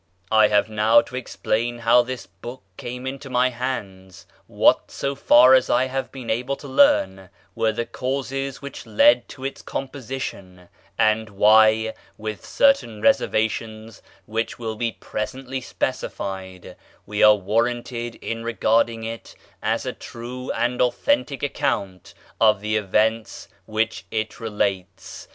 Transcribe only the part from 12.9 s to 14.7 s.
reservations which